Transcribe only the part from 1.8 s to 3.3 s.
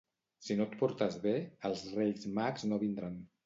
Reis Mags no vindran.